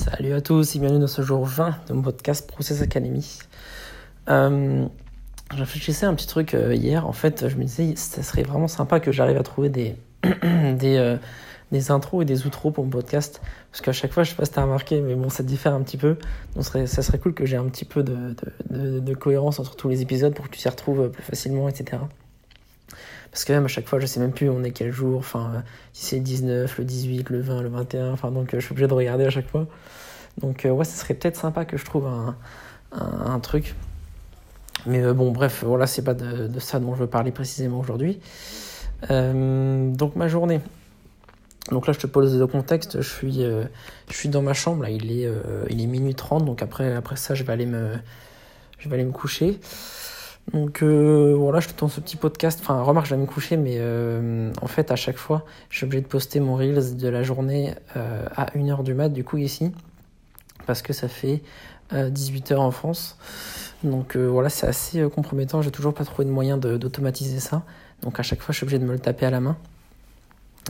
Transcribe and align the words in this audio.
Salut 0.00 0.32
à 0.32 0.40
tous 0.40 0.76
et 0.76 0.78
bienvenue 0.78 1.00
dans 1.00 1.06
ce 1.06 1.20
jour 1.20 1.44
20 1.44 1.88
de 1.88 1.92
mon 1.92 2.00
podcast 2.00 2.48
Process 2.48 2.80
Academy. 2.80 3.38
Euh, 4.30 4.86
je 5.52 5.58
réfléchissais 5.58 6.06
à 6.06 6.08
un 6.08 6.14
petit 6.14 6.26
truc 6.26 6.54
euh, 6.54 6.74
hier. 6.74 7.06
En 7.06 7.12
fait, 7.12 7.50
je 7.50 7.56
me 7.56 7.64
disais, 7.64 7.94
ça 7.96 8.22
serait 8.22 8.42
vraiment 8.42 8.66
sympa 8.66 8.98
que 8.98 9.12
j'arrive 9.12 9.36
à 9.36 9.42
trouver 9.42 9.68
des, 9.68 9.96
des, 10.22 10.96
euh, 10.96 11.18
des 11.70 11.90
intros 11.90 12.22
et 12.22 12.24
des 12.24 12.46
outros 12.46 12.70
pour 12.70 12.84
mon 12.84 12.90
podcast. 12.90 13.42
Parce 13.70 13.82
qu'à 13.82 13.92
chaque 13.92 14.12
fois, 14.12 14.22
je 14.22 14.30
sais 14.30 14.36
pas 14.36 14.46
si 14.46 14.52
t'as 14.52 14.62
remarqué, 14.62 15.02
mais 15.02 15.14
bon, 15.14 15.28
ça 15.28 15.42
diffère 15.42 15.74
un 15.74 15.82
petit 15.82 15.98
peu. 15.98 16.16
Donc, 16.54 16.64
ça 16.64 16.86
serait, 16.86 17.18
cool 17.18 17.34
que 17.34 17.44
j'ai 17.44 17.58
un 17.58 17.68
petit 17.68 17.84
peu 17.84 18.02
de, 18.02 18.34
de, 18.70 19.14
cohérence 19.14 19.60
entre 19.60 19.76
tous 19.76 19.90
les 19.90 20.00
épisodes 20.00 20.32
pour 20.32 20.46
que 20.48 20.56
tu 20.56 20.62
t'y 20.62 20.68
retrouves 20.70 21.10
plus 21.10 21.22
facilement, 21.22 21.68
etc. 21.68 21.98
Parce 23.30 23.44
que 23.44 23.52
même 23.52 23.64
à 23.64 23.68
chaque 23.68 23.86
fois, 23.86 24.00
je 24.00 24.06
sais 24.06 24.18
même 24.18 24.32
plus 24.32 24.48
on 24.50 24.64
est 24.64 24.72
quel 24.72 24.90
jour, 24.90 25.18
enfin, 25.18 25.62
si 25.92 26.06
c'est 26.06 26.16
le 26.16 26.22
19, 26.22 26.78
le 26.78 26.84
18, 26.84 27.30
le 27.30 27.40
20, 27.40 27.62
le 27.62 27.68
21, 27.68 28.12
enfin, 28.12 28.30
donc 28.30 28.52
euh, 28.54 28.60
je 28.60 28.64
suis 28.64 28.72
obligé 28.72 28.88
de 28.88 28.94
regarder 28.94 29.24
à 29.24 29.30
chaque 29.30 29.48
fois. 29.48 29.66
Donc, 30.38 30.64
euh, 30.64 30.70
ouais, 30.70 30.84
ça 30.84 31.00
serait 31.00 31.14
peut-être 31.14 31.36
sympa 31.36 31.64
que 31.64 31.76
je 31.76 31.84
trouve 31.84 32.06
un, 32.06 32.36
un, 32.92 33.38
truc. 33.40 33.74
Mais 34.86 35.02
euh, 35.02 35.12
bon, 35.12 35.30
bref, 35.30 35.62
voilà, 35.64 35.86
c'est 35.86 36.02
pas 36.02 36.14
de, 36.14 36.58
ça 36.58 36.80
dont 36.80 36.94
je 36.94 37.00
veux 37.00 37.06
parler 37.06 37.30
précisément 37.30 37.78
aujourd'hui. 37.78 38.20
Donc, 39.08 40.16
ma 40.16 40.28
journée. 40.28 40.60
Donc 41.70 41.86
là, 41.86 41.92
je 41.92 41.98
te 41.98 42.06
pose 42.06 42.36
le 42.38 42.46
contexte. 42.46 43.00
Je 43.00 43.08
suis, 43.08 43.42
je 43.42 44.14
suis 44.14 44.28
dans 44.28 44.42
ma 44.42 44.54
chambre. 44.54 44.82
Là, 44.82 44.90
il 44.90 45.10
est, 45.10 45.28
il 45.70 45.80
est 45.80 45.86
minuit 45.86 46.14
30. 46.14 46.44
Donc 46.44 46.62
après, 46.62 46.94
après 46.94 47.16
ça, 47.16 47.34
je 47.34 47.42
vais 47.44 47.52
aller 47.52 47.66
me, 47.66 47.94
je 48.78 48.88
vais 48.88 48.94
aller 48.94 49.04
me 49.04 49.12
coucher. 49.12 49.58
Donc 50.52 50.82
euh, 50.82 51.34
voilà, 51.36 51.60
je 51.60 51.68
te 51.68 51.74
tends 51.74 51.88
ce 51.88 52.00
petit 52.00 52.16
podcast. 52.16 52.58
Enfin, 52.62 52.82
remarque, 52.82 53.06
je 53.06 53.14
vais 53.14 53.20
me 53.20 53.26
coucher, 53.26 53.56
mais 53.56 53.76
euh, 53.78 54.52
en 54.60 54.66
fait, 54.66 54.90
à 54.90 54.96
chaque 54.96 55.16
fois, 55.16 55.44
je 55.68 55.76
suis 55.76 55.86
obligé 55.86 56.02
de 56.02 56.08
poster 56.08 56.40
mon 56.40 56.56
Reels 56.56 56.96
de 56.96 57.08
la 57.08 57.22
journée 57.22 57.74
euh, 57.96 58.26
à 58.34 58.46
1h 58.46 58.82
du 58.82 58.94
mat, 58.94 59.10
du 59.10 59.22
coup, 59.22 59.36
ici. 59.36 59.72
Parce 60.66 60.82
que 60.82 60.92
ça 60.92 61.08
fait 61.08 61.42
18h 61.92 62.56
en 62.56 62.70
France. 62.70 63.16
Donc 63.82 64.16
voilà, 64.16 64.50
c'est 64.50 64.66
assez 64.66 65.02
compromettant. 65.08 65.62
J'ai 65.62 65.70
toujours 65.70 65.94
pas 65.94 66.04
trouvé 66.04 66.24
de 66.24 66.30
moyen 66.30 66.58
d'automatiser 66.58 67.40
ça. 67.40 67.62
Donc 68.02 68.20
à 68.20 68.22
chaque 68.22 68.40
fois, 68.40 68.52
je 68.52 68.58
suis 68.58 68.64
obligé 68.64 68.78
de 68.78 68.84
me 68.84 68.92
le 68.92 68.98
taper 68.98 69.26
à 69.26 69.30
la 69.30 69.40
main. 69.40 69.56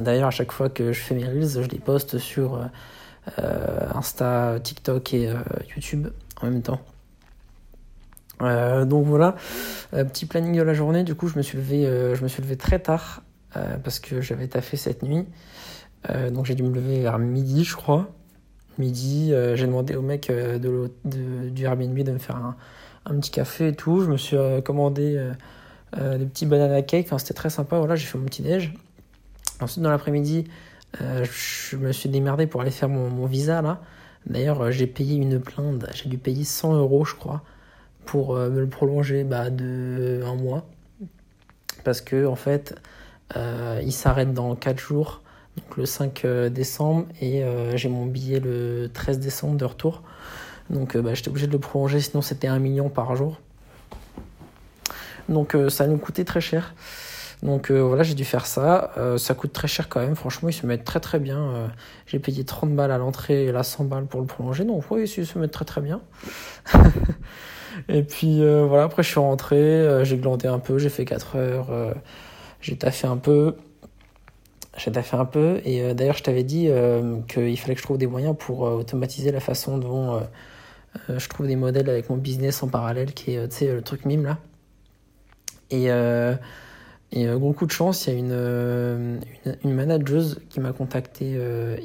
D'ailleurs, 0.00 0.28
à 0.28 0.32
chaque 0.32 0.50
fois 0.50 0.68
que 0.70 0.92
je 0.92 1.00
fais 1.00 1.14
mes 1.14 1.26
Reels, 1.26 1.62
je 1.62 1.68
les 1.68 1.78
poste 1.78 2.18
sur 2.18 2.58
Insta, 3.94 4.58
TikTok 4.60 5.14
et 5.14 5.30
YouTube 5.76 6.08
en 6.40 6.46
même 6.46 6.62
temps. 6.62 6.80
Euh, 8.42 8.84
donc 8.84 9.06
voilà, 9.06 9.36
euh, 9.94 10.04
petit 10.04 10.26
planning 10.26 10.56
de 10.56 10.62
la 10.62 10.74
journée. 10.74 11.04
Du 11.04 11.14
coup, 11.14 11.28
je 11.28 11.36
me 11.36 11.42
suis 11.42 11.58
levé, 11.58 11.86
euh, 11.86 12.14
je 12.14 12.22
me 12.22 12.28
suis 12.28 12.42
levé 12.42 12.56
très 12.56 12.78
tard 12.78 13.22
parce 13.84 14.00
que 14.00 14.20
j'avais 14.20 14.48
taffé 14.48 14.76
cette 14.76 15.04
nuit. 15.04 15.26
Donc 16.32 16.44
j'ai 16.44 16.56
dû 16.56 16.64
me 16.64 16.74
lever 16.74 17.02
vers 17.02 17.20
midi, 17.20 17.62
je 17.62 17.76
crois. 17.76 18.10
Midi, 18.78 19.32
j'ai 19.54 19.66
demandé 19.66 19.94
au 19.94 20.02
mec 20.02 20.26
de, 20.28 20.90
de, 21.04 21.48
du 21.50 21.62
Airbnb 21.62 21.96
de 21.96 22.10
me 22.10 22.18
faire 22.18 22.34
un, 23.04 23.14
petit 23.20 23.30
café 23.30 23.68
et 23.68 23.72
tout. 23.72 24.00
Je 24.00 24.10
me 24.10 24.16
suis 24.16 24.36
commandé 24.64 25.30
des 25.96 26.26
petits 26.26 26.46
banana 26.46 26.82
cakes. 26.82 27.06
Enfin, 27.06 27.18
c'était 27.18 27.34
très 27.34 27.48
sympa. 27.48 27.78
Voilà, 27.78 27.94
j'ai 27.94 28.06
fait 28.06 28.18
mon 28.18 28.24
petit 28.24 28.42
déj. 28.42 28.74
Ensuite, 29.60 29.84
dans 29.84 29.90
l'après-midi, 29.90 30.48
je 30.98 31.76
me 31.76 31.92
suis 31.92 32.08
démerdé 32.08 32.48
pour 32.48 32.60
aller 32.60 32.72
faire 32.72 32.88
mon, 32.88 33.08
mon 33.08 33.26
visa 33.26 33.62
là. 33.62 33.80
D'ailleurs, 34.26 34.72
j'ai 34.72 34.88
payé 34.88 35.14
une 35.14 35.38
plainte. 35.38 35.86
J'ai 35.94 36.08
dû 36.08 36.18
payer 36.18 36.42
100 36.42 36.74
euros, 36.74 37.04
je 37.04 37.14
crois 37.14 37.44
pour 38.06 38.34
me 38.36 38.60
le 38.60 38.68
prolonger 38.68 39.24
bah, 39.24 39.50
de 39.50 40.22
un 40.24 40.34
mois. 40.34 40.66
Parce 41.84 42.00
que, 42.00 42.26
en 42.26 42.36
fait, 42.36 42.74
euh, 43.36 43.80
il 43.84 43.92
s'arrête 43.92 44.32
dans 44.32 44.54
4 44.54 44.78
jours, 44.78 45.22
donc 45.56 45.76
le 45.76 45.86
5 45.86 46.26
décembre, 46.50 47.06
et 47.20 47.44
euh, 47.44 47.76
j'ai 47.76 47.88
mon 47.88 48.06
billet 48.06 48.40
le 48.40 48.90
13 48.92 49.18
décembre 49.18 49.56
de 49.56 49.64
retour. 49.64 50.02
Donc, 50.70 50.96
euh, 50.96 51.02
bah, 51.02 51.14
j'étais 51.14 51.28
obligé 51.28 51.46
de 51.46 51.52
le 51.52 51.58
prolonger, 51.58 52.00
sinon 52.00 52.22
c'était 52.22 52.48
1 52.48 52.58
million 52.58 52.88
par 52.88 53.14
jour. 53.16 53.40
Donc, 55.28 55.56
ça 55.70 55.86
nous 55.86 55.96
coûtait 55.96 56.24
très 56.24 56.42
cher. 56.42 56.74
Donc 57.42 57.70
voilà, 57.70 58.02
j'ai 58.02 58.14
dû 58.14 58.24
faire 58.24 58.46
ça. 58.46 58.92
ça 59.18 59.34
coûte 59.34 59.54
très 59.54 59.68
cher 59.68 59.88
quand 59.88 60.00
même. 60.00 60.16
Franchement, 60.16 60.50
ils 60.50 60.54
se 60.54 60.66
mettent 60.66 60.84
très 60.84 61.00
très 61.00 61.18
bien. 61.18 61.70
j'ai 62.06 62.18
payé 62.18 62.44
30 62.44 62.74
balles 62.74 62.90
à 62.90 62.98
l'entrée 62.98 63.44
et 63.46 63.52
là 63.52 63.62
100 63.62 63.84
balles 63.84 64.04
pour 64.04 64.20
le 64.20 64.26
prolonger. 64.26 64.64
Donc 64.64 64.84
oui, 64.90 65.10
ils 65.16 65.26
se 65.26 65.38
mettent 65.38 65.50
très 65.50 65.64
très 65.64 65.80
bien. 65.80 66.02
Et 67.88 68.02
puis 68.02 68.42
euh, 68.42 68.66
voilà, 68.66 68.84
après 68.84 69.02
je 69.02 69.08
suis 69.08 69.20
rentré, 69.20 69.56
euh, 69.56 70.04
j'ai 70.04 70.16
glandé 70.16 70.48
un 70.48 70.58
peu, 70.58 70.78
j'ai 70.78 70.88
fait 70.88 71.04
4 71.04 71.36
heures, 71.36 71.70
euh, 71.70 71.94
j'ai 72.60 72.76
taffé 72.76 73.06
un 73.06 73.16
peu. 73.16 73.56
J'ai 74.76 74.90
taffé 74.90 75.16
un 75.16 75.24
peu, 75.24 75.60
et 75.64 75.94
d'ailleurs 75.94 76.16
je 76.16 76.24
t'avais 76.24 76.42
dit 76.42 76.68
qu'il 77.28 77.56
fallait 77.56 77.74
que 77.74 77.80
je 77.80 77.84
trouve 77.84 77.96
des 77.96 78.08
moyens 78.08 78.34
pour 78.36 78.62
automatiser 78.62 79.30
la 79.30 79.38
façon 79.38 79.78
dont 79.78 80.20
je 81.08 81.28
trouve 81.28 81.46
des 81.46 81.54
modèles 81.54 81.88
avec 81.88 82.10
mon 82.10 82.16
business 82.16 82.60
en 82.64 82.66
parallèle, 82.66 83.14
qui 83.14 83.34
est 83.34 83.62
le 83.62 83.82
truc 83.82 84.04
mime 84.04 84.24
là. 84.24 84.38
Et, 85.70 85.86
et 87.12 87.26
gros 87.26 87.52
coup 87.52 87.66
de 87.66 87.70
chance, 87.70 88.08
il 88.08 88.14
y 88.14 88.16
a 88.16 88.18
une, 88.18 89.20
une, 89.62 89.74
manageuse 89.74 90.40
qui 90.50 90.58
m'a 90.58 90.72
contacté 90.72 91.38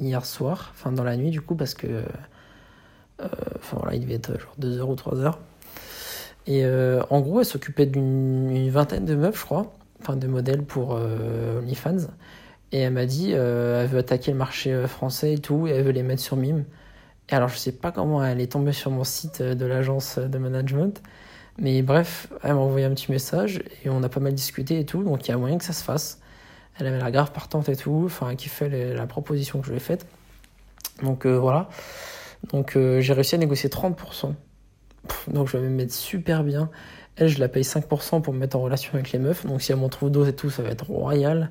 hier 0.00 0.24
soir, 0.24 0.72
enfin 0.72 0.90
dans 0.90 1.04
la 1.04 1.18
nuit 1.18 1.30
du 1.30 1.42
coup, 1.42 1.56
parce 1.56 1.74
que. 1.74 2.02
Enfin 3.18 3.76
voilà, 3.78 3.94
il 3.94 4.00
devait 4.00 4.14
être 4.14 4.40
genre 4.40 4.54
2h 4.58 4.80
ou 4.80 4.94
3h. 4.94 5.34
Et 6.46 6.64
euh, 6.64 7.02
en 7.10 7.20
gros, 7.20 7.40
elle 7.40 7.46
s'occupait 7.46 7.86
d'une 7.86 8.70
vingtaine 8.70 9.04
de 9.04 9.14
meufs, 9.14 9.38
je 9.38 9.44
crois, 9.44 9.74
enfin 10.00 10.16
de 10.16 10.26
modèles 10.26 10.62
pour 10.62 10.94
euh, 10.96 11.60
OnlyFans. 11.60 12.08
Et 12.72 12.80
elle 12.80 12.92
m'a 12.92 13.06
dit, 13.06 13.32
euh, 13.34 13.82
elle 13.82 13.88
veut 13.88 13.98
attaquer 13.98 14.30
le 14.32 14.36
marché 14.38 14.86
français 14.86 15.34
et 15.34 15.38
tout, 15.38 15.66
et 15.66 15.70
elle 15.70 15.84
veut 15.84 15.92
les 15.92 16.02
mettre 16.02 16.22
sur 16.22 16.36
Mime. 16.36 16.64
Et 17.28 17.34
alors, 17.34 17.48
je 17.48 17.56
sais 17.56 17.72
pas 17.72 17.92
comment 17.92 18.24
elle 18.24 18.40
est 18.40 18.52
tombée 18.52 18.72
sur 18.72 18.90
mon 18.90 19.04
site 19.04 19.42
de 19.42 19.66
l'agence 19.66 20.18
de 20.18 20.38
management, 20.38 21.02
mais 21.58 21.82
bref, 21.82 22.28
elle 22.42 22.54
m'a 22.54 22.60
envoyé 22.60 22.86
un 22.86 22.94
petit 22.94 23.12
message 23.12 23.62
et 23.84 23.90
on 23.90 24.02
a 24.02 24.08
pas 24.08 24.20
mal 24.20 24.34
discuté 24.34 24.80
et 24.80 24.86
tout, 24.86 25.02
donc 25.04 25.28
il 25.28 25.30
y 25.30 25.34
a 25.34 25.36
moyen 25.36 25.58
que 25.58 25.64
ça 25.64 25.72
se 25.72 25.84
fasse. 25.84 26.20
Elle 26.78 26.86
avait 26.86 26.98
la 26.98 27.10
grave 27.10 27.32
partante 27.32 27.68
et 27.68 27.76
tout, 27.76 28.02
enfin, 28.06 28.34
qui 28.36 28.48
fait 28.48 28.94
la 28.94 29.06
proposition 29.06 29.60
que 29.60 29.66
je 29.66 29.72
lui 29.72 29.76
ai 29.76 29.80
faite. 29.80 30.06
Donc 31.02 31.26
voilà. 31.26 31.68
Donc 32.52 32.72
j'ai 32.76 33.12
réussi 33.12 33.34
à 33.34 33.38
négocier 33.38 33.68
30%. 33.68 34.34
Donc 35.28 35.48
je 35.48 35.56
vais 35.56 35.68
me 35.68 35.74
mettre 35.76 35.94
super 35.94 36.44
bien. 36.44 36.70
Elle, 37.16 37.28
je 37.28 37.38
la 37.38 37.48
paye 37.48 37.62
5% 37.62 38.22
pour 38.22 38.32
me 38.32 38.38
mettre 38.38 38.56
en 38.56 38.60
relation 38.60 38.94
avec 38.94 39.12
les 39.12 39.18
meufs. 39.18 39.46
Donc 39.46 39.62
si 39.62 39.72
elle 39.72 39.78
m'en 39.78 39.88
trouve 39.88 40.10
d'autres 40.10 40.30
et 40.30 40.36
tout, 40.36 40.50
ça 40.50 40.62
va 40.62 40.70
être 40.70 40.86
royal. 40.86 41.50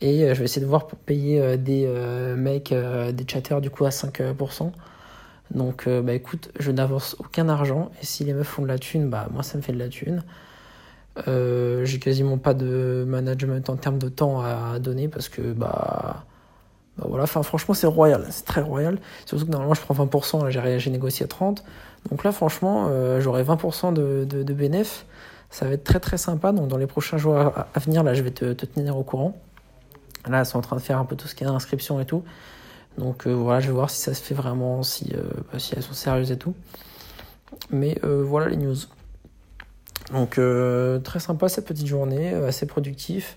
Et 0.00 0.24
euh, 0.24 0.34
je 0.34 0.38
vais 0.38 0.44
essayer 0.46 0.62
de 0.62 0.66
voir 0.68 0.86
pour 0.86 0.98
payer 0.98 1.40
euh, 1.40 1.56
des 1.56 1.84
euh, 1.86 2.36
mecs, 2.36 2.72
des 2.72 3.24
chatters 3.26 3.60
du 3.60 3.70
coup 3.70 3.84
à 3.84 3.90
5%. 3.90 4.72
Donc 5.50 5.88
bah 5.88 6.12
écoute, 6.12 6.52
je 6.60 6.70
n'avance 6.70 7.16
aucun 7.18 7.48
argent. 7.48 7.90
Et 8.00 8.06
si 8.06 8.22
les 8.24 8.34
meufs 8.34 8.46
font 8.46 8.62
de 8.62 8.68
la 8.68 8.78
thune, 8.78 9.10
bah 9.10 9.28
moi 9.32 9.42
ça 9.42 9.58
me 9.58 9.62
fait 9.62 9.72
de 9.72 9.78
la 9.78 9.88
thune. 9.88 10.22
J'ai 11.26 11.98
quasiment 11.98 12.38
pas 12.38 12.54
de 12.54 13.04
management 13.06 13.68
en 13.68 13.76
termes 13.76 13.98
de 13.98 14.08
temps 14.08 14.40
à 14.42 14.78
donner 14.78 15.08
parce 15.08 15.28
que 15.28 15.52
bah 15.52 16.24
bah 16.98 17.06
voilà, 17.08 17.26
franchement 17.26 17.74
c'est 17.74 17.86
royal, 17.86 18.26
c'est 18.30 18.44
très 18.44 18.60
royal. 18.60 18.98
Surtout 19.24 19.46
que 19.46 19.50
normalement 19.50 19.74
je 19.74 19.80
prends 19.80 19.94
20%, 19.94 20.78
j'ai 20.78 20.90
négocié 20.90 21.24
à 21.24 21.28
30. 21.28 21.64
Donc 22.10 22.24
là 22.24 22.32
franchement 22.32 22.88
euh, 22.90 23.20
j'aurai 23.20 23.42
20% 23.42 23.92
de, 23.92 24.24
de, 24.24 24.54
bénéf. 24.54 25.06
Ça 25.50 25.66
va 25.66 25.72
être 25.72 25.84
très 25.84 26.00
très 26.00 26.18
sympa. 26.18 26.52
Donc 26.52 26.68
dans 26.68 26.76
les 26.76 26.86
prochains 26.86 27.16
jours 27.18 27.36
à, 27.36 27.78
venir, 27.78 28.02
là 28.02 28.14
je 28.14 28.22
vais 28.22 28.30
te, 28.30 28.52
te, 28.52 28.66
tenir 28.66 28.96
au 28.96 29.02
courant. 29.02 29.40
Là 30.28 30.40
elles 30.40 30.46
sont 30.46 30.58
en 30.58 30.62
train 30.62 30.76
de 30.76 30.80
faire 30.80 30.98
un 30.98 31.04
peu 31.04 31.16
tout 31.16 31.28
ce 31.28 31.34
qui 31.34 31.44
est 31.44 31.46
inscription 31.46 32.00
et 32.00 32.04
tout. 32.04 32.24
Donc 32.98 33.26
euh, 33.26 33.32
voilà, 33.32 33.60
je 33.60 33.68
vais 33.68 33.72
voir 33.72 33.88
si 33.88 34.00
ça 34.00 34.12
se 34.12 34.22
fait 34.22 34.34
vraiment, 34.34 34.82
si, 34.82 35.12
euh, 35.14 35.22
bah, 35.52 35.58
si 35.58 35.74
elles 35.76 35.82
sont 35.82 35.94
sérieuses 35.94 36.32
et 36.32 36.38
tout. 36.38 36.54
Mais 37.70 37.98
voilà 38.02 38.48
les 38.48 38.56
news. 38.56 38.76
Donc 40.12 40.40
très 41.04 41.20
sympa 41.20 41.48
cette 41.48 41.66
petite 41.66 41.86
journée, 41.86 42.32
assez 42.32 42.66
productif. 42.66 43.36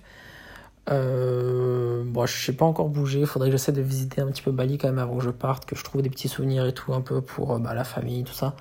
Euh, 0.92 2.04
bon, 2.06 2.26
je 2.26 2.46
sais 2.46 2.54
pas 2.54 2.66
encore 2.66 2.90
bouger. 2.90 3.22
Il 3.22 3.26
faudrait 3.26 3.50
que 3.50 3.54
j'essaie 3.54 3.72
de 3.72 3.82
visiter 3.82 4.22
un 4.22 4.28
petit 4.28 4.42
peu 4.42 4.52
Bali 4.52 4.78
quand 4.78 4.88
même 4.88 5.00
avant 5.00 5.18
que 5.18 5.24
je 5.24 5.30
parte, 5.30 5.66
que 5.66 5.76
je 5.76 5.84
trouve 5.84 6.02
des 6.02 6.10
petits 6.10 6.28
souvenirs 6.28 6.66
et 6.66 6.74
tout 6.74 6.94
un 6.94 7.02
peu 7.02 7.22
pour 7.22 7.60
bah, 7.60 7.74
la 7.74 7.84
famille, 7.84 8.24
tout 8.24 8.34
ça. 8.34 8.56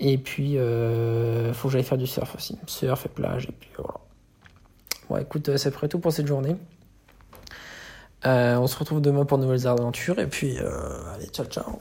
Et 0.00 0.18
puis, 0.18 0.58
euh, 0.58 1.52
faut 1.52 1.68
que 1.68 1.72
j'aille 1.72 1.84
faire 1.84 1.98
du 1.98 2.06
surf 2.06 2.34
aussi. 2.34 2.58
Surf 2.66 3.06
et 3.06 3.08
plage. 3.08 3.46
Et 3.46 3.52
puis 3.52 3.70
voilà. 3.76 3.94
Bon, 5.08 5.16
écoute, 5.18 5.56
c'est 5.56 5.70
prêt 5.70 5.88
tout 5.88 5.98
pour 5.98 6.12
cette 6.12 6.26
journée. 6.26 6.56
Euh, 8.26 8.56
on 8.56 8.66
se 8.66 8.76
retrouve 8.78 9.00
demain 9.00 9.24
pour 9.24 9.38
de 9.38 9.44
nouvelles 9.44 9.66
aventures. 9.66 10.18
Et 10.18 10.26
puis, 10.26 10.58
euh, 10.58 11.14
allez, 11.14 11.26
ciao, 11.26 11.46
ciao. 11.46 11.78